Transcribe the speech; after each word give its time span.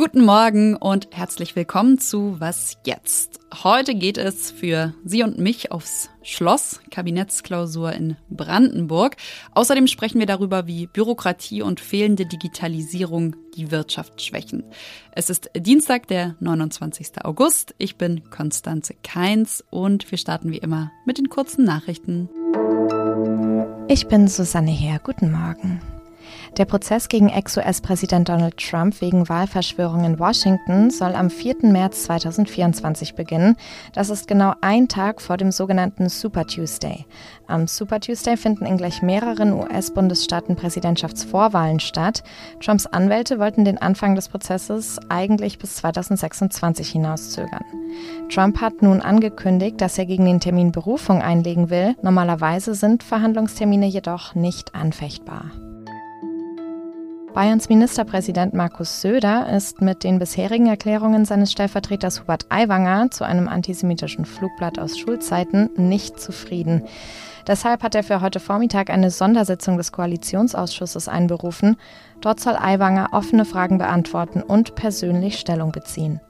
Guten 0.00 0.24
Morgen 0.24 0.76
und 0.76 1.08
herzlich 1.10 1.56
willkommen 1.56 1.98
zu 1.98 2.36
Was 2.38 2.78
jetzt? 2.86 3.38
Heute 3.62 3.94
geht 3.94 4.16
es 4.16 4.50
für 4.50 4.94
Sie 5.04 5.22
und 5.22 5.36
mich 5.38 5.72
aufs 5.72 6.08
Schloss, 6.22 6.80
Kabinettsklausur 6.90 7.92
in 7.92 8.16
Brandenburg. 8.30 9.18
Außerdem 9.52 9.86
sprechen 9.88 10.18
wir 10.18 10.24
darüber, 10.24 10.66
wie 10.66 10.86
Bürokratie 10.86 11.60
und 11.60 11.80
fehlende 11.80 12.24
Digitalisierung 12.24 13.36
die 13.54 13.70
Wirtschaft 13.70 14.22
schwächen. 14.22 14.64
Es 15.12 15.28
ist 15.28 15.50
Dienstag, 15.54 16.08
der 16.08 16.34
29. 16.40 17.22
August. 17.22 17.74
Ich 17.76 17.98
bin 17.98 18.30
Konstanze 18.30 18.94
Keins 19.02 19.62
und 19.68 20.10
wir 20.10 20.16
starten 20.16 20.50
wie 20.50 20.58
immer 20.58 20.90
mit 21.04 21.18
den 21.18 21.28
kurzen 21.28 21.66
Nachrichten. 21.66 22.30
Ich 23.86 24.08
bin 24.08 24.28
Susanne 24.28 24.70
Heer. 24.70 24.98
Guten 25.04 25.30
Morgen. 25.30 25.99
Der 26.56 26.64
Prozess 26.64 27.08
gegen 27.08 27.28
Ex-US-Präsident 27.28 28.28
Donald 28.28 28.56
Trump 28.56 29.00
wegen 29.00 29.28
Wahlverschwörung 29.28 30.04
in 30.04 30.18
Washington 30.18 30.90
soll 30.90 31.14
am 31.14 31.30
4. 31.30 31.56
März 31.62 32.02
2024 32.04 33.14
beginnen. 33.14 33.56
Das 33.92 34.10
ist 34.10 34.26
genau 34.26 34.54
ein 34.60 34.88
Tag 34.88 35.22
vor 35.22 35.36
dem 35.36 35.52
sogenannten 35.52 36.08
Super 36.08 36.46
Tuesday. 36.46 37.06
Am 37.46 37.66
Super 37.66 38.00
Tuesday 38.00 38.36
finden 38.36 38.66
in 38.66 38.76
gleich 38.76 39.00
mehreren 39.00 39.52
US-Bundesstaaten 39.52 40.56
Präsidentschaftsvorwahlen 40.56 41.78
statt. 41.78 42.24
Trumps 42.60 42.86
Anwälte 42.86 43.38
wollten 43.38 43.64
den 43.64 43.78
Anfang 43.78 44.16
des 44.16 44.28
Prozesses 44.28 44.98
eigentlich 45.08 45.58
bis 45.58 45.76
2026 45.76 46.90
hinauszögern. 46.90 47.64
Trump 48.28 48.60
hat 48.60 48.82
nun 48.82 49.00
angekündigt, 49.00 49.80
dass 49.80 49.98
er 49.98 50.06
gegen 50.06 50.24
den 50.24 50.40
Termin 50.40 50.72
Berufung 50.72 51.22
einlegen 51.22 51.70
will. 51.70 51.94
Normalerweise 52.02 52.74
sind 52.74 53.02
Verhandlungstermine 53.02 53.86
jedoch 53.86 54.34
nicht 54.34 54.74
anfechtbar. 54.74 55.44
Bayerns 57.34 57.68
Ministerpräsident 57.68 58.54
Markus 58.54 59.00
Söder 59.00 59.48
ist 59.56 59.80
mit 59.80 60.02
den 60.02 60.18
bisherigen 60.18 60.66
Erklärungen 60.66 61.24
seines 61.24 61.52
Stellvertreters 61.52 62.22
Hubert 62.22 62.46
Aiwanger 62.48 63.12
zu 63.12 63.24
einem 63.24 63.46
antisemitischen 63.46 64.24
Flugblatt 64.24 64.80
aus 64.80 64.98
Schulzeiten 64.98 65.70
nicht 65.76 66.18
zufrieden. 66.18 66.82
Deshalb 67.46 67.84
hat 67.84 67.94
er 67.94 68.02
für 68.02 68.20
heute 68.20 68.40
Vormittag 68.40 68.90
eine 68.90 69.12
Sondersitzung 69.12 69.76
des 69.76 69.92
Koalitionsausschusses 69.92 71.06
einberufen. 71.06 71.76
Dort 72.20 72.40
soll 72.40 72.56
Aiwanger 72.56 73.10
offene 73.12 73.44
Fragen 73.44 73.78
beantworten 73.78 74.42
und 74.42 74.74
persönlich 74.74 75.38
Stellung 75.38 75.70
beziehen. 75.70 76.20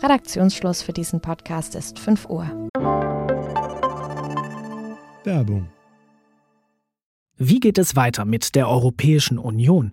Redaktionsschluss 0.00 0.82
für 0.82 0.92
diesen 0.92 1.20
Podcast 1.20 1.74
ist 1.74 1.98
5 1.98 2.30
Uhr. 2.30 2.46
Werbung. 5.24 5.68
Wie 7.36 7.58
geht 7.58 7.78
es 7.78 7.96
weiter 7.96 8.24
mit 8.24 8.54
der 8.54 8.68
Europäischen 8.68 9.38
Union? 9.38 9.92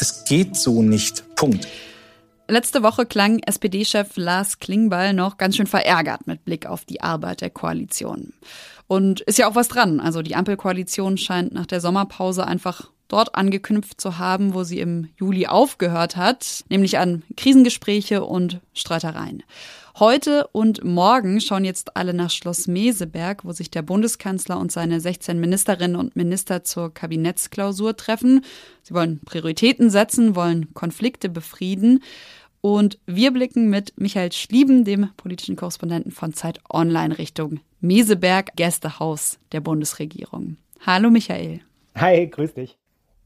Es 0.00 0.24
geht 0.24 0.56
so 0.56 0.82
nicht. 0.82 1.24
Punkt. 1.36 1.66
Letzte 2.46 2.82
Woche 2.82 3.06
klang 3.06 3.38
SPD-Chef 3.38 4.16
Lars 4.16 4.58
Klingbeil 4.58 5.14
noch 5.14 5.38
ganz 5.38 5.56
schön 5.56 5.66
verärgert 5.66 6.26
mit 6.26 6.44
Blick 6.44 6.66
auf 6.66 6.84
die 6.84 7.00
Arbeit 7.00 7.40
der 7.40 7.50
Koalition. 7.50 8.34
Und 8.86 9.22
ist 9.22 9.38
ja 9.38 9.48
auch 9.48 9.54
was 9.54 9.68
dran. 9.68 9.98
Also 9.98 10.20
die 10.20 10.34
Ampelkoalition 10.34 11.16
scheint 11.16 11.54
nach 11.54 11.66
der 11.66 11.80
Sommerpause 11.80 12.46
einfach 12.46 12.90
dort 13.08 13.34
angeknüpft 13.34 14.00
zu 14.00 14.18
haben, 14.18 14.52
wo 14.54 14.62
sie 14.62 14.80
im 14.80 15.08
Juli 15.16 15.46
aufgehört 15.46 16.16
hat, 16.16 16.64
nämlich 16.68 16.98
an 16.98 17.22
Krisengespräche 17.36 18.24
und 18.24 18.60
Streitereien. 18.74 19.42
Heute 20.00 20.48
und 20.48 20.82
morgen 20.82 21.40
schauen 21.40 21.64
jetzt 21.64 21.96
alle 21.96 22.14
nach 22.14 22.30
Schloss 22.30 22.66
Meseberg, 22.66 23.44
wo 23.44 23.52
sich 23.52 23.70
der 23.70 23.82
Bundeskanzler 23.82 24.58
und 24.58 24.72
seine 24.72 24.98
16 24.98 25.38
Ministerinnen 25.38 25.94
und 25.94 26.16
Minister 26.16 26.64
zur 26.64 26.92
Kabinettsklausur 26.92 27.96
treffen. 27.96 28.44
Sie 28.82 28.92
wollen 28.92 29.20
Prioritäten 29.20 29.90
setzen, 29.90 30.34
wollen 30.34 30.74
Konflikte 30.74 31.28
befrieden. 31.28 32.02
Und 32.60 32.98
wir 33.06 33.30
blicken 33.30 33.70
mit 33.70 33.92
Michael 33.96 34.32
Schlieben, 34.32 34.84
dem 34.84 35.10
politischen 35.16 35.54
Korrespondenten 35.54 36.10
von 36.10 36.34
Zeit 36.34 36.58
Online, 36.68 37.16
Richtung 37.16 37.60
Meseberg, 37.80 38.56
Gästehaus 38.56 39.38
der 39.52 39.60
Bundesregierung. 39.60 40.56
Hallo 40.84 41.08
Michael. 41.08 41.60
Hi, 41.94 42.26
grüß 42.26 42.54
dich. 42.54 42.76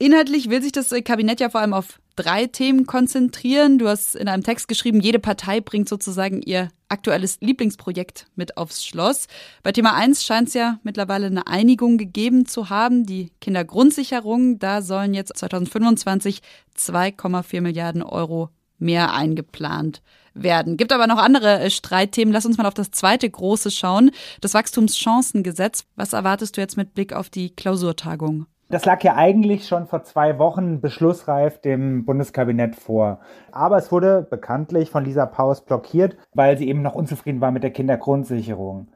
Inhaltlich 0.00 0.48
will 0.48 0.62
sich 0.62 0.70
das 0.70 0.90
Kabinett 1.04 1.40
ja 1.40 1.50
vor 1.50 1.60
allem 1.60 1.74
auf 1.74 2.00
drei 2.14 2.46
Themen 2.46 2.86
konzentrieren. 2.86 3.78
Du 3.78 3.88
hast 3.88 4.14
in 4.14 4.28
einem 4.28 4.44
Text 4.44 4.68
geschrieben, 4.68 5.00
jede 5.00 5.18
Partei 5.18 5.60
bringt 5.60 5.88
sozusagen 5.88 6.40
ihr 6.42 6.68
aktuelles 6.88 7.38
Lieblingsprojekt 7.40 8.26
mit 8.36 8.56
aufs 8.56 8.84
Schloss. 8.84 9.26
Bei 9.64 9.72
Thema 9.72 9.94
1 9.94 10.24
scheint 10.24 10.48
es 10.48 10.54
ja 10.54 10.78
mittlerweile 10.84 11.26
eine 11.26 11.48
Einigung 11.48 11.98
gegeben 11.98 12.46
zu 12.46 12.70
haben. 12.70 13.06
Die 13.06 13.32
Kindergrundsicherung, 13.40 14.60
da 14.60 14.82
sollen 14.82 15.14
jetzt 15.14 15.36
2025 15.36 16.42
2,4 16.76 17.60
Milliarden 17.60 18.02
Euro 18.02 18.50
mehr 18.78 19.12
eingeplant 19.12 20.00
werden. 20.34 20.76
Gibt 20.76 20.92
aber 20.92 21.08
noch 21.08 21.18
andere 21.18 21.58
äh, 21.58 21.70
Streitthemen. 21.70 22.32
Lass 22.32 22.46
uns 22.46 22.56
mal 22.56 22.66
auf 22.66 22.74
das 22.74 22.92
zweite 22.92 23.28
große 23.28 23.72
schauen. 23.72 24.12
Das 24.40 24.54
Wachstumschancengesetz. 24.54 25.84
Was 25.96 26.12
erwartest 26.12 26.56
du 26.56 26.60
jetzt 26.60 26.76
mit 26.76 26.94
Blick 26.94 27.12
auf 27.12 27.30
die 27.30 27.50
Klausurtagung? 27.50 28.46
Das 28.70 28.84
lag 28.84 29.02
ja 29.02 29.14
eigentlich 29.14 29.66
schon 29.66 29.86
vor 29.86 30.02
zwei 30.02 30.38
Wochen 30.38 30.82
beschlussreif 30.82 31.58
dem 31.58 32.04
Bundeskabinett 32.04 32.76
vor. 32.76 33.20
Aber 33.50 33.78
es 33.78 33.90
wurde 33.90 34.26
bekanntlich 34.28 34.90
von 34.90 35.06
Lisa 35.06 35.24
Paus 35.24 35.64
blockiert, 35.64 36.18
weil 36.34 36.58
sie 36.58 36.68
eben 36.68 36.82
noch 36.82 36.94
unzufrieden 36.94 37.40
war 37.40 37.50
mit 37.50 37.62
der 37.62 37.70
Kindergrundsicherung. 37.70 38.88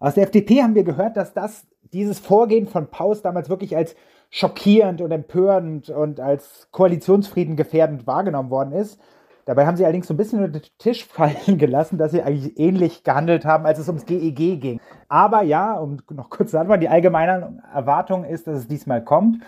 Aus 0.00 0.14
der 0.14 0.24
FDP 0.24 0.62
haben 0.62 0.74
wir 0.74 0.82
gehört, 0.82 1.16
dass 1.16 1.32
das, 1.34 1.68
dieses 1.92 2.18
Vorgehen 2.18 2.66
von 2.66 2.88
Paus 2.88 3.22
damals 3.22 3.48
wirklich 3.48 3.76
als 3.76 3.94
schockierend 4.28 5.00
und 5.00 5.12
empörend 5.12 5.88
und 5.88 6.18
als 6.18 6.68
Koalitionsfrieden 6.72 7.54
gefährdend 7.54 8.08
wahrgenommen 8.08 8.50
worden 8.50 8.72
ist. 8.72 9.00
Dabei 9.44 9.66
haben 9.66 9.76
sie 9.76 9.84
allerdings 9.84 10.06
so 10.06 10.14
ein 10.14 10.16
bisschen 10.16 10.44
unter 10.44 10.60
den 10.60 10.68
Tisch 10.78 11.04
fallen 11.08 11.58
gelassen, 11.58 11.98
dass 11.98 12.12
sie 12.12 12.22
eigentlich 12.22 12.58
ähnlich 12.58 13.04
gehandelt 13.04 13.44
haben, 13.44 13.66
als 13.66 13.78
es 13.78 13.88
ums 13.88 14.06
GEG 14.06 14.40
e 14.40 14.56
ging. 14.56 14.80
Aber 15.08 15.42
ja, 15.42 15.74
um 15.74 15.98
noch 16.10 16.30
kurz 16.30 16.52
zu 16.52 16.58
antworten, 16.58 16.80
die 16.80 16.88
allgemeine 16.88 17.62
Erwartung 17.72 18.24
ist, 18.24 18.46
dass 18.46 18.58
es 18.58 18.68
diesmal 18.68 19.04
kommt. 19.04 19.42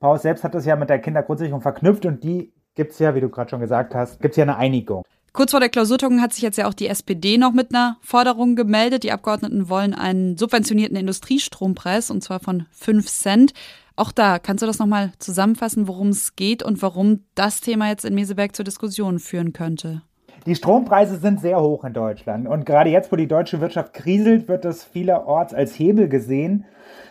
Paus 0.00 0.22
selbst 0.22 0.44
hat 0.44 0.54
das 0.54 0.64
ja 0.64 0.76
mit 0.76 0.90
der 0.90 1.00
Kindergrundsicherung 1.00 1.60
verknüpft 1.60 2.06
und 2.06 2.22
die 2.22 2.52
gibt 2.74 2.92
es 2.92 2.98
ja, 3.00 3.14
wie 3.14 3.20
du 3.20 3.28
gerade 3.28 3.50
schon 3.50 3.60
gesagt 3.60 3.94
hast, 3.94 4.20
gibt 4.20 4.32
es 4.32 4.36
ja 4.36 4.44
eine 4.44 4.56
Einigung. 4.56 5.02
Kurz 5.38 5.52
vor 5.52 5.60
der 5.60 5.68
Klausurtagung 5.68 6.20
hat 6.20 6.32
sich 6.32 6.42
jetzt 6.42 6.58
ja 6.58 6.66
auch 6.66 6.74
die 6.74 6.88
SPD 6.88 7.38
noch 7.38 7.52
mit 7.52 7.72
einer 7.72 7.96
Forderung 8.00 8.56
gemeldet. 8.56 9.04
Die 9.04 9.12
Abgeordneten 9.12 9.68
wollen 9.68 9.94
einen 9.94 10.36
subventionierten 10.36 10.96
Industriestrompreis 10.96 12.10
und 12.10 12.24
zwar 12.24 12.40
von 12.40 12.66
5 12.72 13.06
Cent. 13.06 13.52
Auch 13.94 14.10
da 14.10 14.40
kannst 14.40 14.62
du 14.62 14.66
das 14.66 14.80
nochmal 14.80 15.12
zusammenfassen, 15.20 15.86
worum 15.86 16.08
es 16.08 16.34
geht 16.34 16.64
und 16.64 16.82
warum 16.82 17.20
das 17.36 17.60
Thema 17.60 17.88
jetzt 17.88 18.04
in 18.04 18.16
Meseberg 18.16 18.56
zur 18.56 18.64
Diskussion 18.64 19.20
führen 19.20 19.52
könnte. 19.52 20.02
Die 20.44 20.56
Strompreise 20.56 21.18
sind 21.18 21.38
sehr 21.38 21.60
hoch 21.60 21.84
in 21.84 21.92
Deutschland 21.92 22.48
und 22.48 22.66
gerade 22.66 22.90
jetzt, 22.90 23.12
wo 23.12 23.16
die 23.16 23.28
deutsche 23.28 23.60
Wirtschaft 23.60 23.94
kriselt, 23.94 24.48
wird 24.48 24.64
das 24.64 24.82
vielerorts 24.82 25.54
als 25.54 25.78
Hebel 25.78 26.08
gesehen 26.08 26.64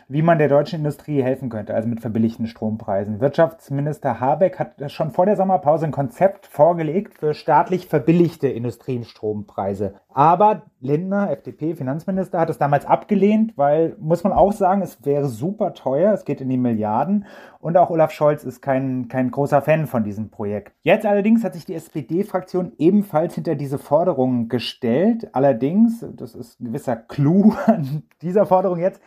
wie 0.10 0.22
man 0.22 0.38
der 0.38 0.48
deutschen 0.48 0.80
Industrie 0.80 1.22
helfen 1.22 1.50
könnte, 1.50 1.74
also 1.74 1.88
mit 1.88 2.00
verbilligten 2.00 2.48
Strompreisen. 2.48 3.20
Wirtschaftsminister 3.20 4.20
Habeck 4.20 4.58
hat 4.58 4.92
schon 4.92 5.12
vor 5.12 5.26
der 5.26 5.36
Sommerpause 5.36 5.86
ein 5.86 5.92
Konzept 5.92 6.48
vorgelegt 6.48 7.16
für 7.16 7.34
staatlich 7.34 7.88
verbilligte 7.88 8.48
Industriestrompreise. 8.48 9.96
Aber 10.10 10.64
Lindner, 10.80 11.30
FDP-Finanzminister, 11.32 12.40
hat 12.40 12.50
es 12.50 12.58
damals 12.58 12.86
abgelehnt, 12.86 13.54
weil, 13.58 13.96
muss 14.00 14.24
man 14.24 14.34
auch 14.34 14.54
sagen, 14.54 14.82
es 14.82 15.06
wäre 15.06 15.28
super 15.28 15.74
teuer, 15.74 16.14
es 16.14 16.26
geht 16.26 16.42
in 16.42 16.50
die 16.50 16.58
Milliarden. 16.58 17.26
Und 17.60 17.76
auch 17.76 17.90
Olaf 17.90 18.12
Scholz 18.12 18.44
ist 18.44 18.62
kein, 18.62 19.10
kein 19.10 19.30
großer 19.30 19.62
Fan 19.62 19.88
von 19.88 20.04
diesem 20.04 20.30
Projekt. 20.30 20.74
Jetzt 20.82 21.06
allerdings 21.06 21.44
hat 21.44 21.54
sich 21.54 21.66
die 21.66 21.76
SPD-Fraktion 21.76 22.72
ebenfalls 22.78 23.36
hinter 23.36 23.56
diese 23.56 23.78
Forderungen 23.78 24.48
gestellt. 24.48 25.30
Allerdings, 25.34 26.06
das 26.16 26.34
ist 26.34 26.62
ein 26.62 26.66
gewisser 26.66 26.96
Clou 26.96 27.54
an 27.66 28.04
dieser 28.22 28.46
Forderung 28.46 28.80
jetzt, 28.80 29.02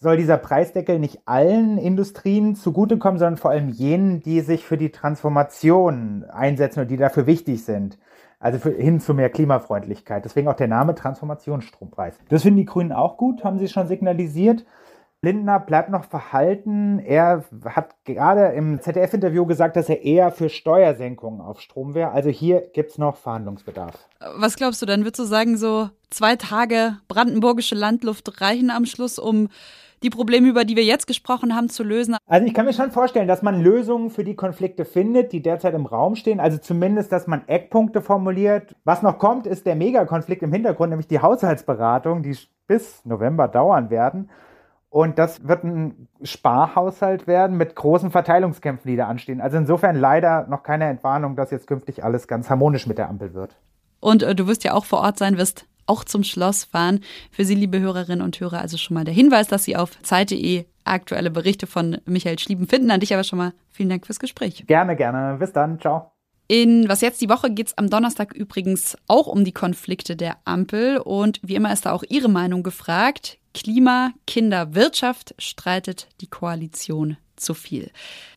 soll 0.00 0.16
dieser 0.16 0.38
Preisdeckel 0.38 0.98
nicht 0.98 1.20
allen 1.26 1.76
Industrien 1.76 2.56
zugutekommen, 2.56 3.18
sondern 3.18 3.36
vor 3.36 3.50
allem 3.50 3.68
jenen, 3.68 4.22
die 4.22 4.40
sich 4.40 4.64
für 4.64 4.78
die 4.78 4.90
Transformation 4.90 6.24
einsetzen 6.24 6.80
und 6.80 6.90
die 6.90 6.96
dafür 6.96 7.26
wichtig 7.26 7.64
sind. 7.64 7.98
Also 8.38 8.58
für, 8.58 8.70
hin 8.70 9.00
zu 9.00 9.12
mehr 9.12 9.28
Klimafreundlichkeit. 9.28 10.24
Deswegen 10.24 10.48
auch 10.48 10.54
der 10.54 10.68
Name 10.68 10.94
Transformationsstrompreis. 10.94 12.18
Das 12.30 12.42
finden 12.42 12.56
die 12.56 12.64
Grünen 12.64 12.92
auch 12.92 13.18
gut, 13.18 13.44
haben 13.44 13.58
sie 13.58 13.68
schon 13.68 13.86
signalisiert. 13.86 14.64
Lindner 15.22 15.60
bleibt 15.60 15.90
noch 15.90 16.04
verhalten. 16.04 16.98
Er 16.98 17.44
hat 17.66 17.94
gerade 18.04 18.46
im 18.54 18.80
ZDF-Interview 18.80 19.44
gesagt, 19.44 19.76
dass 19.76 19.90
er 19.90 20.02
eher 20.02 20.30
für 20.30 20.48
Steuersenkungen 20.48 21.42
auf 21.42 21.60
Strom 21.60 21.94
wäre. 21.94 22.12
Also 22.12 22.30
hier 22.30 22.62
gibt 22.72 22.92
es 22.92 22.98
noch 22.98 23.16
Verhandlungsbedarf. 23.16 24.08
Was 24.36 24.56
glaubst 24.56 24.80
du 24.80 24.86
dann? 24.86 25.00
Würdest 25.04 25.18
du 25.18 25.24
sagen, 25.24 25.58
so 25.58 25.90
zwei 26.08 26.36
Tage 26.36 26.96
brandenburgische 27.08 27.74
Landluft 27.74 28.40
reichen 28.40 28.70
am 28.70 28.86
Schluss, 28.86 29.18
um 29.18 29.48
die 30.02 30.08
Probleme, 30.08 30.48
über 30.48 30.64
die 30.64 30.76
wir 30.76 30.84
jetzt 30.84 31.06
gesprochen 31.06 31.54
haben, 31.54 31.68
zu 31.68 31.82
lösen? 31.82 32.16
Also 32.26 32.46
ich 32.46 32.54
kann 32.54 32.64
mir 32.64 32.72
schon 32.72 32.90
vorstellen, 32.90 33.28
dass 33.28 33.42
man 33.42 33.60
Lösungen 33.60 34.08
für 34.08 34.24
die 34.24 34.36
Konflikte 34.36 34.86
findet, 34.86 35.32
die 35.32 35.42
derzeit 35.42 35.74
im 35.74 35.84
Raum 35.84 36.16
stehen. 36.16 36.40
Also 36.40 36.56
zumindest, 36.56 37.12
dass 37.12 37.26
man 37.26 37.46
Eckpunkte 37.46 38.00
formuliert. 38.00 38.74
Was 38.84 39.02
noch 39.02 39.18
kommt, 39.18 39.46
ist 39.46 39.66
der 39.66 39.74
Megakonflikt 39.76 40.42
im 40.42 40.52
Hintergrund, 40.54 40.88
nämlich 40.88 41.08
die 41.08 41.20
Haushaltsberatung, 41.20 42.22
die 42.22 42.34
bis 42.66 43.04
November 43.04 43.48
dauern 43.48 43.90
werden. 43.90 44.30
Und 44.90 45.18
das 45.18 45.46
wird 45.46 45.62
ein 45.62 46.08
Sparhaushalt 46.22 47.28
werden 47.28 47.56
mit 47.56 47.76
großen 47.76 48.10
Verteilungskämpfen, 48.10 48.90
die 48.90 48.96
da 48.96 49.06
anstehen. 49.06 49.40
Also 49.40 49.56
insofern 49.56 49.94
leider 49.94 50.48
noch 50.48 50.64
keine 50.64 50.86
Entwarnung, 50.86 51.36
dass 51.36 51.52
jetzt 51.52 51.68
künftig 51.68 52.02
alles 52.02 52.26
ganz 52.26 52.50
harmonisch 52.50 52.88
mit 52.88 52.98
der 52.98 53.08
Ampel 53.08 53.32
wird. 53.32 53.56
Und 54.00 54.24
äh, 54.24 54.34
du 54.34 54.48
wirst 54.48 54.64
ja 54.64 54.74
auch 54.74 54.84
vor 54.84 55.00
Ort 55.00 55.16
sein, 55.16 55.38
wirst 55.38 55.66
auch 55.86 56.04
zum 56.04 56.24
Schloss 56.24 56.64
fahren. 56.64 57.00
Für 57.30 57.44
Sie, 57.44 57.54
liebe 57.54 57.78
Hörerinnen 57.78 58.24
und 58.24 58.38
Hörer, 58.40 58.60
also 58.60 58.76
schon 58.76 58.94
mal 58.94 59.04
der 59.04 59.14
Hinweis, 59.14 59.46
dass 59.46 59.64
Sie 59.64 59.76
auf 59.76 60.00
Zeit.de 60.02 60.64
aktuelle 60.84 61.30
Berichte 61.30 61.66
von 61.68 61.98
Michael 62.06 62.38
Schlieben 62.38 62.66
finden. 62.66 62.90
An 62.90 63.00
dich 63.00 63.14
aber 63.14 63.24
schon 63.24 63.38
mal 63.38 63.52
vielen 63.68 63.90
Dank 63.90 64.06
fürs 64.06 64.18
Gespräch. 64.18 64.64
Gerne, 64.66 64.96
gerne. 64.96 65.36
Bis 65.38 65.52
dann. 65.52 65.80
Ciao. 65.80 66.12
In 66.50 66.88
Was 66.88 67.00
jetzt 67.00 67.20
die 67.20 67.28
Woche 67.28 67.52
geht 67.52 67.68
es 67.68 67.78
am 67.78 67.90
Donnerstag 67.90 68.34
übrigens 68.34 68.98
auch 69.06 69.28
um 69.28 69.44
die 69.44 69.52
Konflikte 69.52 70.16
der 70.16 70.38
Ampel. 70.44 70.98
Und 70.98 71.38
wie 71.44 71.54
immer 71.54 71.72
ist 71.72 71.86
da 71.86 71.92
auch 71.92 72.02
Ihre 72.08 72.28
Meinung 72.28 72.64
gefragt. 72.64 73.38
Klima, 73.54 74.10
Kinder, 74.26 74.74
Wirtschaft 74.74 75.32
streitet 75.38 76.08
die 76.20 76.26
Koalition 76.26 77.18
zu 77.36 77.54
viel. 77.54 77.92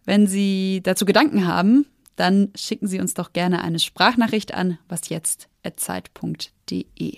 Wenn 0.06 0.28
Sie 0.28 0.82
dazu 0.84 1.06
Gedanken 1.06 1.48
haben, 1.48 1.88
dann 2.16 2.52
schicken 2.54 2.86
Sie 2.86 3.00
uns 3.00 3.16
doch 3.16 3.34
gerne 3.34 3.64
eine 3.64 3.80
Sprachnachricht 3.80 4.54
an 4.54 4.78
wasjetzt.zeit.de. 4.90 7.18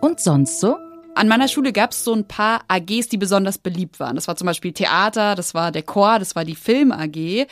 Und 0.00 0.18
sonst 0.18 0.60
so? 0.60 0.78
An 1.20 1.28
meiner 1.28 1.48
Schule 1.48 1.74
gab 1.74 1.90
es 1.90 2.02
so 2.02 2.14
ein 2.14 2.26
paar 2.26 2.62
AGs, 2.68 3.10
die 3.10 3.18
besonders 3.18 3.58
beliebt 3.58 4.00
waren. 4.00 4.16
Das 4.16 4.26
war 4.26 4.36
zum 4.36 4.46
Beispiel 4.46 4.72
Theater, 4.72 5.34
das 5.34 5.52
war 5.52 5.70
der 5.70 5.82
Chor, 5.82 6.18
das 6.18 6.34
war 6.34 6.46
die 6.46 6.54
Film 6.54 6.92
AG. 6.92 7.46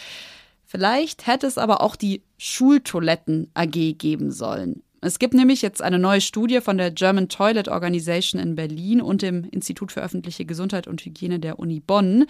Vielleicht 0.64 1.26
hätte 1.26 1.46
es 1.46 1.58
aber 1.58 1.82
auch 1.82 1.94
die 1.94 2.22
Schultoiletten 2.38 3.50
AG 3.52 3.98
geben 3.98 4.32
sollen. 4.32 4.82
Es 5.02 5.18
gibt 5.18 5.34
nämlich 5.34 5.60
jetzt 5.60 5.82
eine 5.82 5.98
neue 5.98 6.22
Studie 6.22 6.62
von 6.62 6.78
der 6.78 6.92
German 6.92 7.28
Toilet 7.28 7.68
Organization 7.68 8.40
in 8.40 8.54
Berlin 8.54 9.02
und 9.02 9.20
dem 9.20 9.44
Institut 9.44 9.92
für 9.92 10.00
öffentliche 10.00 10.46
Gesundheit 10.46 10.88
und 10.88 11.02
Hygiene 11.02 11.38
der 11.38 11.58
Uni 11.58 11.80
Bonn. 11.80 12.24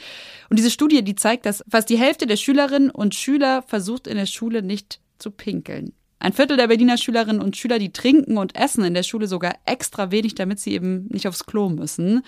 Und 0.50 0.58
diese 0.58 0.72
Studie, 0.72 1.04
die 1.04 1.14
zeigt, 1.14 1.46
dass 1.46 1.62
fast 1.70 1.88
die 1.88 1.98
Hälfte 1.98 2.26
der 2.26 2.36
Schülerinnen 2.36 2.90
und 2.90 3.14
Schüler 3.14 3.62
versucht 3.62 4.08
in 4.08 4.16
der 4.16 4.26
Schule 4.26 4.60
nicht 4.64 4.98
zu 5.18 5.30
pinkeln. 5.30 5.92
Ein 6.20 6.32
Viertel 6.32 6.56
der 6.56 6.68
Berliner 6.68 6.96
Schülerinnen 6.96 7.40
und 7.40 7.56
Schüler, 7.56 7.78
die 7.78 7.92
trinken 7.92 8.38
und 8.38 8.56
essen 8.56 8.84
in 8.84 8.94
der 8.94 9.04
Schule 9.04 9.28
sogar 9.28 9.54
extra 9.64 10.10
wenig, 10.10 10.34
damit 10.34 10.58
sie 10.58 10.72
eben 10.72 11.06
nicht 11.08 11.28
aufs 11.28 11.46
Klo 11.46 11.68
müssen. 11.68 12.22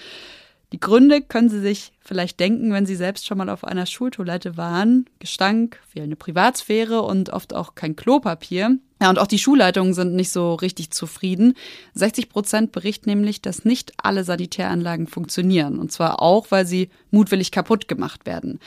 Die 0.73 0.79
Gründe 0.79 1.21
können 1.21 1.49
Sie 1.49 1.61
sich 1.61 1.93
vielleicht 1.99 2.39
denken, 2.39 2.73
wenn 2.73 2.87
Sie 2.87 2.95
selbst 2.95 3.27
schon 3.27 3.39
mal 3.39 3.49
auf 3.49 3.65
einer 3.65 3.87
Schultoilette 3.87 4.57
waren. 4.57 5.07
Gestank, 5.19 5.81
fehlende 5.89 6.15
Privatsphäre 6.15 7.03
und 7.03 7.31
oft 7.31 7.55
auch 7.55 7.75
kein 7.75 7.97
Klopapier. 7.97 8.79
Ja, 9.03 9.11
und 9.11 9.19
auch 9.19 9.27
die 9.27 9.39
Schulleitungen 9.39 9.95
sind 9.95 10.15
nicht 10.15 10.31
so 10.31 10.55
richtig 10.55 10.91
zufrieden. 10.91 11.55
60 11.95 12.29
Prozent 12.29 12.71
berichten 12.71 13.11
nämlich, 13.11 13.43
dass 13.43 13.65
nicht 13.65 13.95
alle 13.97 14.23
Sanitäranlagen 14.23 15.09
funktionieren. 15.09 15.79
Und 15.81 15.91
zwar 15.91 16.23
auch, 16.23 16.51
weil 16.51 16.67
sie 16.67 16.91
mutwillig 17.11 17.51
kaputt 17.51 17.89
gemacht 17.89 18.25
werden. 18.27 18.61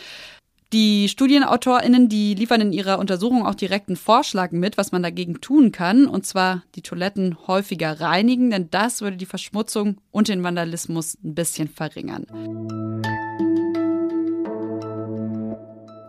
Die 0.74 1.08
StudienautorInnen, 1.08 2.10
die 2.10 2.34
liefern 2.34 2.60
in 2.60 2.74
ihrer 2.74 2.98
Untersuchung 2.98 3.46
auch 3.46 3.54
direkt 3.54 3.90
einen 3.90 3.96
Vorschlag 3.96 4.52
mit, 4.52 4.76
was 4.76 4.92
man 4.92 5.04
dagegen 5.04 5.40
tun 5.40 5.72
kann. 5.72 6.08
Und 6.08 6.26
zwar 6.26 6.64
die 6.74 6.82
Toiletten 6.82 7.38
häufiger 7.46 8.02
reinigen, 8.02 8.50
denn 8.50 8.72
das 8.72 9.02
würde 9.02 9.16
die 9.18 9.28
Verschmutzung 9.28 9.98
und 10.10 10.30
den 10.30 10.42
Vandalismus 10.42 11.16
ein 11.24 11.36
bisschen 11.36 11.68
verringern. 11.68 12.26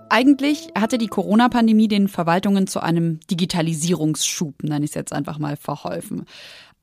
Eigentlich 0.09 0.69
hatte 0.75 0.97
die 0.97 1.09
Corona-Pandemie 1.09 1.89
den 1.89 2.09
Verwaltungen 2.09 2.67
zu 2.67 2.81
einem 2.81 3.21
Digitalisierungsschub, 3.31 4.63
nenne 4.63 4.87
ich 4.87 4.93
es 4.93 4.95
jetzt 4.95 5.13
einfach 5.13 5.39
mal, 5.39 5.57
verholfen. 5.57 6.25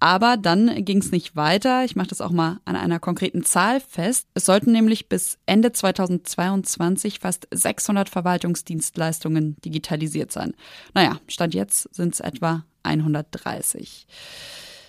Aber 0.01 0.35
dann 0.35 0.83
ging 0.83 0.97
es 0.97 1.11
nicht 1.11 1.35
weiter. 1.35 1.85
Ich 1.85 1.95
mache 1.95 2.07
das 2.07 2.21
auch 2.21 2.31
mal 2.31 2.59
an 2.65 2.75
einer 2.75 2.99
konkreten 2.99 3.43
Zahl 3.43 3.79
fest. 3.79 4.27
Es 4.33 4.45
sollten 4.45 4.71
nämlich 4.71 5.09
bis 5.09 5.37
Ende 5.45 5.71
2022 5.71 7.19
fast 7.19 7.47
600 7.51 8.09
Verwaltungsdienstleistungen 8.09 9.57
digitalisiert 9.63 10.31
sein. 10.31 10.55
Naja, 10.95 11.19
Stand 11.27 11.53
jetzt 11.53 11.93
sind 11.93 12.15
es 12.15 12.19
etwa 12.19 12.65
130. 12.81 14.07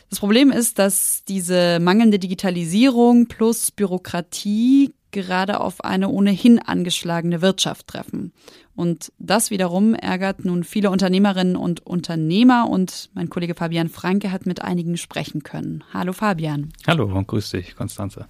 Das 0.08 0.18
Problem 0.18 0.50
ist, 0.50 0.78
dass 0.78 1.24
diese 1.28 1.78
mangelnde 1.78 2.18
Digitalisierung 2.18 3.26
plus 3.26 3.70
Bürokratie 3.70 4.94
gerade 5.12 5.60
auf 5.60 5.84
eine 5.84 6.08
ohnehin 6.08 6.58
angeschlagene 6.58 7.40
Wirtschaft 7.40 7.86
treffen. 7.86 8.32
Und 8.74 9.12
das 9.18 9.50
wiederum 9.50 9.94
ärgert 9.94 10.44
nun 10.44 10.64
viele 10.64 10.90
Unternehmerinnen 10.90 11.56
und 11.56 11.86
Unternehmer 11.86 12.68
und 12.68 13.10
mein 13.14 13.30
Kollege 13.30 13.54
Fabian 13.54 13.88
Franke 13.88 14.32
hat 14.32 14.46
mit 14.46 14.62
einigen 14.62 14.96
sprechen 14.96 15.42
können. 15.42 15.84
Hallo 15.92 16.12
Fabian. 16.12 16.72
Hallo 16.86 17.04
und 17.04 17.28
grüß 17.28 17.50
dich, 17.50 17.76
Konstanze. 17.76 18.26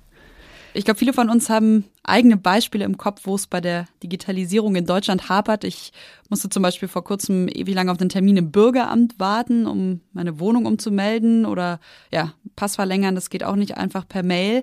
Ich 0.74 0.84
glaube, 0.84 0.98
viele 0.98 1.12
von 1.12 1.28
uns 1.28 1.50
haben 1.50 1.84
eigene 2.02 2.38
Beispiele 2.38 2.84
im 2.84 2.96
Kopf, 2.96 3.22
wo 3.24 3.34
es 3.34 3.46
bei 3.46 3.60
der 3.60 3.86
Digitalisierung 4.02 4.74
in 4.74 4.86
Deutschland 4.86 5.28
hapert. 5.28 5.64
Ich 5.64 5.92
musste 6.30 6.48
zum 6.48 6.62
Beispiel 6.62 6.88
vor 6.88 7.04
kurzem 7.04 7.46
ewig 7.48 7.74
lang 7.74 7.90
auf 7.90 7.98
den 7.98 8.08
Termin 8.08 8.38
im 8.38 8.50
Bürgeramt 8.50 9.20
warten, 9.20 9.66
um 9.66 10.00
meine 10.12 10.40
Wohnung 10.40 10.64
umzumelden 10.64 11.44
oder 11.44 11.78
ja, 12.10 12.32
Pass 12.56 12.76
verlängern. 12.76 13.14
Das 13.14 13.28
geht 13.28 13.44
auch 13.44 13.56
nicht 13.56 13.76
einfach 13.76 14.08
per 14.08 14.22
Mail. 14.22 14.62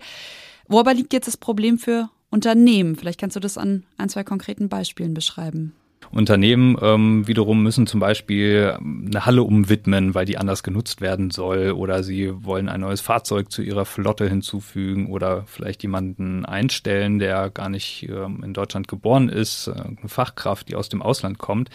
Wo 0.69 0.79
aber 0.79 0.93
liegt 0.93 1.13
jetzt 1.13 1.27
das 1.27 1.35
Problem 1.35 1.79
für 1.79 2.09
Unternehmen? 2.29 2.95
Vielleicht 2.95 3.19
kannst 3.19 3.35
du 3.35 3.39
das 3.39 3.57
an 3.57 3.83
ein, 3.97 4.07
zwei 4.07 4.23
konkreten 4.23 4.69
Beispielen 4.69 5.15
beschreiben. 5.15 5.73
Unternehmen 6.11 6.77
ähm, 6.81 7.27
wiederum 7.27 7.61
müssen 7.61 7.85
zum 7.85 7.99
Beispiel 7.99 8.77
eine 8.79 9.25
Halle 9.25 9.43
umwidmen, 9.43 10.15
weil 10.15 10.25
die 10.25 10.37
anders 10.37 10.63
genutzt 10.63 11.01
werden 11.01 11.29
soll 11.29 11.71
oder 11.71 12.03
sie 12.03 12.31
wollen 12.43 12.69
ein 12.69 12.81
neues 12.81 13.01
Fahrzeug 13.01 13.51
zu 13.51 13.61
ihrer 13.61 13.85
Flotte 13.85 14.27
hinzufügen 14.27 15.11
oder 15.11 15.43
vielleicht 15.45 15.83
jemanden 15.83 16.45
einstellen, 16.45 17.19
der 17.19 17.49
gar 17.49 17.69
nicht 17.69 18.07
ähm, 18.09 18.43
in 18.43 18.53
Deutschland 18.53 18.87
geboren 18.87 19.29
ist, 19.29 19.67
äh, 19.67 19.71
eine 19.71 20.07
Fachkraft, 20.07 20.69
die 20.69 20.75
aus 20.75 20.89
dem 20.89 21.01
Ausland 21.01 21.37
kommt. 21.37 21.69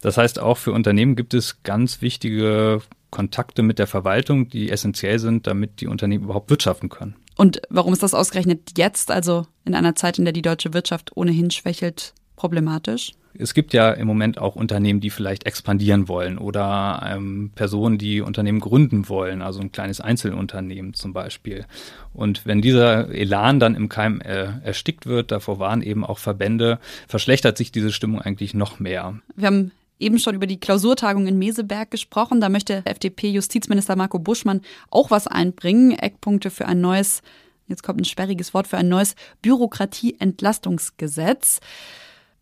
Das 0.00 0.18
heißt, 0.18 0.40
auch 0.40 0.56
für 0.56 0.72
Unternehmen 0.72 1.14
gibt 1.14 1.34
es 1.34 1.62
ganz 1.62 2.02
wichtige 2.02 2.80
Kontakte 3.10 3.62
mit 3.62 3.78
der 3.78 3.86
Verwaltung, 3.86 4.48
die 4.48 4.70
essentiell 4.70 5.18
sind, 5.18 5.46
damit 5.46 5.80
die 5.80 5.86
Unternehmen 5.86 6.24
überhaupt 6.24 6.50
wirtschaften 6.50 6.88
können. 6.88 7.14
Und 7.36 7.60
warum 7.68 7.92
ist 7.92 8.02
das 8.02 8.14
ausgerechnet 8.14 8.78
jetzt, 8.78 9.10
also 9.10 9.46
in 9.64 9.74
einer 9.74 9.94
Zeit, 9.94 10.18
in 10.18 10.24
der 10.24 10.32
die 10.32 10.42
deutsche 10.42 10.72
Wirtschaft 10.74 11.16
ohnehin 11.16 11.50
schwächelt, 11.50 12.14
problematisch? 12.34 13.12
Es 13.38 13.52
gibt 13.52 13.74
ja 13.74 13.90
im 13.90 14.06
Moment 14.06 14.38
auch 14.38 14.56
Unternehmen, 14.56 15.00
die 15.00 15.10
vielleicht 15.10 15.44
expandieren 15.44 16.08
wollen 16.08 16.38
oder 16.38 17.06
ähm, 17.06 17.50
Personen, 17.54 17.98
die 17.98 18.22
Unternehmen 18.22 18.60
gründen 18.60 19.10
wollen, 19.10 19.42
also 19.42 19.60
ein 19.60 19.72
kleines 19.72 20.00
Einzelunternehmen 20.00 20.94
zum 20.94 21.12
Beispiel. 21.12 21.66
Und 22.14 22.46
wenn 22.46 22.62
dieser 22.62 23.10
Elan 23.10 23.60
dann 23.60 23.74
im 23.74 23.90
Keim 23.90 24.22
äh, 24.22 24.48
erstickt 24.64 25.04
wird, 25.04 25.32
davor 25.32 25.58
waren 25.58 25.82
eben 25.82 26.04
auch 26.04 26.18
Verbände, 26.18 26.78
verschlechtert 27.08 27.58
sich 27.58 27.72
diese 27.72 27.92
Stimmung 27.92 28.22
eigentlich 28.22 28.54
noch 28.54 28.80
mehr. 28.80 29.20
Wir 29.34 29.46
haben 29.46 29.72
eben 29.98 30.18
schon 30.18 30.34
über 30.34 30.46
die 30.46 30.60
Klausurtagung 30.60 31.26
in 31.26 31.38
Meseberg 31.38 31.90
gesprochen. 31.90 32.40
Da 32.40 32.48
möchte 32.48 32.80
FDP-Justizminister 32.84 33.96
Marco 33.96 34.18
Buschmann 34.18 34.62
auch 34.90 35.10
was 35.10 35.26
einbringen. 35.26 35.92
Eckpunkte 35.92 36.50
für 36.50 36.66
ein 36.66 36.80
neues, 36.80 37.20
jetzt 37.66 37.82
kommt 37.82 38.00
ein 38.00 38.04
sperriges 38.04 38.54
Wort, 38.54 38.66
für 38.66 38.78
ein 38.78 38.88
neues 38.88 39.14
Bürokratieentlastungsgesetz. 39.42 41.60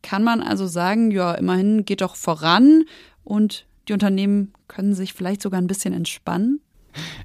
Kann 0.02 0.22
man 0.24 0.42
also 0.42 0.66
sagen, 0.66 1.10
ja, 1.10 1.32
immerhin 1.32 1.84
geht 1.84 2.02
doch 2.02 2.16
voran 2.16 2.84
und 3.22 3.66
die 3.88 3.92
Unternehmen 3.92 4.52
können 4.68 4.94
sich 4.94 5.12
vielleicht 5.14 5.42
sogar 5.42 5.60
ein 5.60 5.66
bisschen 5.66 5.92
entspannen? 5.94 6.60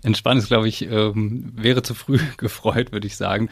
Entspannen 0.04 0.40
ist, 0.40 0.48
glaube 0.48 0.68
ich, 0.68 0.82
ähm, 0.84 1.52
wäre 1.56 1.84
zu 1.84 1.94
früh 1.94 2.20
gefreut, 2.38 2.92
würde 2.92 3.08
ich 3.08 3.18
sagen. 3.18 3.50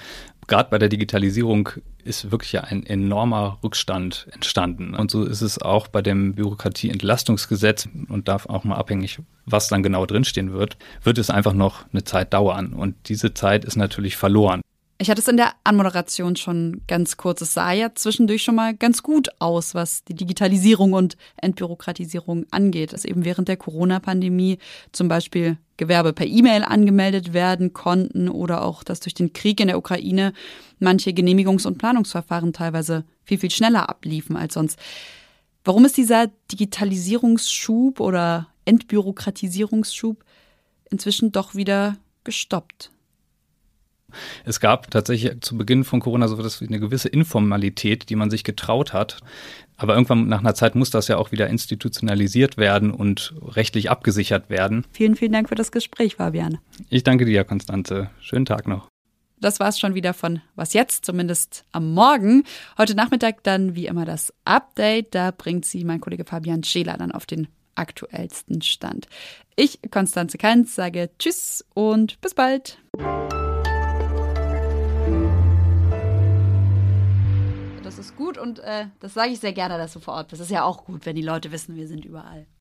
Gerade 0.48 0.70
bei 0.70 0.78
der 0.78 0.90
Digitalisierung 0.90 1.70
ist 2.08 2.32
wirklich 2.32 2.62
ein 2.64 2.86
enormer 2.86 3.60
Rückstand 3.64 4.28
entstanden. 4.32 4.96
Und 4.96 5.12
so 5.12 5.24
ist 5.24 5.42
es 5.42 5.62
auch 5.62 5.88
bei 5.88 6.02
dem 6.02 6.34
Bürokratieentlastungsgesetz 6.34 7.88
und 8.10 8.28
darf 8.28 8.48
auch 8.48 8.64
mal 8.64 8.76
abhängig, 8.76 9.20
was 9.46 9.68
dann 9.68 9.84
genau 9.84 10.06
drinstehen 10.06 10.54
wird, 10.54 10.78
wird 11.04 11.18
es 11.18 11.30
einfach 11.30 11.54
noch 11.54 11.86
eine 11.92 12.04
Zeit 12.04 12.34
dauern. 12.34 12.74
Und 12.74 12.96
diese 13.10 13.34
Zeit 13.34 13.66
ist 13.66 13.76
natürlich 13.76 14.18
verloren. 14.18 14.62
Ich 15.00 15.12
hatte 15.12 15.22
es 15.22 15.28
in 15.28 15.38
der 15.38 15.54
Anmoderation 15.64 16.36
schon 16.36 16.82
ganz 16.88 17.18
kurz. 17.18 17.42
Es 17.42 17.54
sah 17.54 17.72
ja 17.72 17.94
zwischendurch 17.94 18.42
schon 18.42 18.56
mal 18.56 18.74
ganz 18.74 19.04
gut 19.04 19.30
aus, 19.38 19.76
was 19.76 20.04
die 20.04 20.16
Digitalisierung 20.16 20.94
und 20.94 21.18
Entbürokratisierung 21.38 22.48
angeht. 22.50 22.94
Dass 22.94 23.06
eben 23.06 23.24
während 23.24 23.48
der 23.48 23.58
Corona-Pandemie 23.58 24.58
zum 24.92 25.08
Beispiel 25.08 25.58
Gewerbe 25.78 26.14
per 26.14 26.26
E-Mail 26.26 26.64
angemeldet 26.64 27.34
werden 27.34 27.74
konnten 27.74 28.28
oder 28.28 28.64
auch, 28.64 28.84
dass 28.84 29.00
durch 29.00 29.14
den 29.14 29.34
Krieg 29.34 29.60
in 29.60 29.68
der 29.68 29.78
Ukraine 29.78 30.34
manche 30.80 31.12
Genehmigungs- 31.12 31.68
und 31.68 31.78
Planungsverfahren 31.78 32.52
teilweise 32.52 33.06
viel, 33.24 33.38
viel 33.38 33.52
schneller 33.52 33.90
abliefen 33.90 34.36
als 34.36 34.56
sonst. 34.56 34.80
Warum 35.64 35.86
ist 35.86 35.98
dieser 35.98 36.28
Digitalisierungsschub 36.52 38.00
oder 38.00 38.48
Entbürokratisierungsschub 38.66 40.24
inzwischen 40.90 41.32
doch 41.32 41.54
wieder 41.54 41.98
gestoppt? 42.24 42.90
Es 44.46 44.60
gab 44.60 44.92
tatsächlich 44.92 45.42
zu 45.42 45.58
Beginn 45.58 45.84
von 45.84 46.00
Corona 46.00 46.28
so 46.28 46.38
etwas 46.38 46.62
wie 46.62 46.68
eine 46.68 46.80
gewisse 46.80 47.10
Informalität, 47.10 48.10
die 48.10 48.16
man 48.16 48.30
sich 48.30 48.44
getraut 48.44 48.94
hat. 48.94 49.20
Aber 49.78 49.94
irgendwann 49.94 50.28
nach 50.28 50.40
einer 50.40 50.56
Zeit 50.56 50.76
muss 50.76 50.90
das 50.90 51.08
ja 51.08 51.18
auch 51.18 51.32
wieder 51.32 51.48
institutionalisiert 51.48 52.58
werden 52.58 52.92
und 52.92 53.36
rechtlich 53.42 53.92
abgesichert 53.92 54.50
werden. 54.50 54.86
Vielen, 54.92 55.16
vielen 55.16 55.32
Dank 55.32 55.50
für 55.50 55.56
das 55.56 55.72
Gespräch, 55.72 56.16
Fabian. 56.16 56.58
Ich 56.90 57.04
danke 57.04 57.26
dir, 57.26 57.44
Konstanze. 57.44 58.10
Schönen 58.20 58.46
Tag 58.46 58.68
noch. 58.68 58.88
Das 59.40 59.60
war 59.60 59.70
es 59.70 59.80
schon 59.80 59.94
wieder 59.94 60.16
von 60.16 60.42
Was 60.56 60.74
jetzt, 60.74 61.06
zumindest 61.06 61.64
am 61.72 61.94
Morgen. 61.94 62.44
Heute 62.78 62.96
Nachmittag 62.96 63.44
dann 63.44 63.76
wie 63.76 63.86
immer 63.86 64.04
das 64.04 64.34
Update. 64.46 65.14
Da 65.14 65.30
bringt 65.30 65.66
sie 65.66 65.84
mein 65.84 66.02
Kollege 66.02 66.26
Fabian 66.26 66.64
Scheler 66.64 66.98
dann 66.98 67.12
auf 67.12 67.28
den 67.28 67.48
aktuellsten 67.76 68.64
Stand. 68.64 69.08
Ich, 69.56 69.80
Konstanze 69.92 70.40
Kanz, 70.40 70.74
sage 70.74 71.12
Tschüss 71.20 71.64
und 71.76 72.20
bis 72.22 72.34
bald. 72.34 72.80
Ist 78.08 78.16
gut 78.16 78.38
und 78.38 78.60
äh, 78.60 78.88
das 79.00 79.14
sage 79.14 79.32
ich 79.32 79.40
sehr 79.40 79.54
gerne, 79.54 79.78
dass 79.78 79.94
du 79.94 80.00
vor 80.00 80.16
Ort 80.16 80.30
bist. 80.30 80.42
Ist 80.42 80.52
ja 80.52 80.64
auch 80.64 80.86
gut, 80.86 81.06
wenn 81.06 81.16
die 81.16 81.22
Leute 81.22 81.52
wissen, 81.52 81.76
wir 81.76 81.88
sind 81.88 82.06
überall. 82.06 82.48